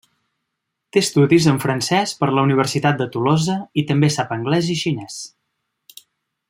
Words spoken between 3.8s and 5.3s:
i també sap anglès i xinès.